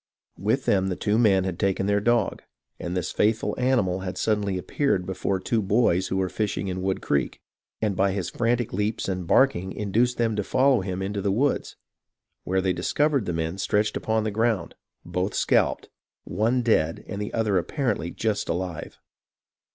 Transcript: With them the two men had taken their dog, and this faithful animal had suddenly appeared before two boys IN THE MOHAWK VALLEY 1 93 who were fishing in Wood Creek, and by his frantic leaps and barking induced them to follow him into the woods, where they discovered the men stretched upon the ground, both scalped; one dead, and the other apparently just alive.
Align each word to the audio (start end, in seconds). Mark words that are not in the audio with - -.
With 0.39 0.65
them 0.65 0.87
the 0.87 0.95
two 0.95 1.19
men 1.19 1.43
had 1.43 1.59
taken 1.59 1.85
their 1.85 1.99
dog, 1.99 2.41
and 2.79 2.97
this 2.97 3.11
faithful 3.11 3.53
animal 3.59 3.99
had 3.99 4.17
suddenly 4.17 4.57
appeared 4.57 5.05
before 5.05 5.39
two 5.39 5.61
boys 5.61 6.09
IN 6.09 6.17
THE 6.17 6.17
MOHAWK 6.17 6.17
VALLEY 6.17 6.17
1 6.17 6.17
93 6.17 6.17
who 6.17 6.19
were 6.19 6.47
fishing 6.47 6.67
in 6.69 6.81
Wood 6.81 7.01
Creek, 7.03 7.41
and 7.83 7.95
by 7.95 8.11
his 8.11 8.29
frantic 8.31 8.73
leaps 8.73 9.07
and 9.07 9.27
barking 9.27 9.71
induced 9.71 10.17
them 10.17 10.35
to 10.35 10.43
follow 10.43 10.81
him 10.81 11.03
into 11.03 11.21
the 11.21 11.31
woods, 11.31 11.75
where 12.45 12.61
they 12.61 12.73
discovered 12.73 13.25
the 13.27 13.33
men 13.33 13.59
stretched 13.59 13.95
upon 13.95 14.23
the 14.23 14.31
ground, 14.31 14.73
both 15.05 15.35
scalped; 15.35 15.89
one 16.23 16.63
dead, 16.63 17.05
and 17.07 17.21
the 17.21 17.31
other 17.31 17.59
apparently 17.59 18.09
just 18.09 18.49
alive. 18.49 18.97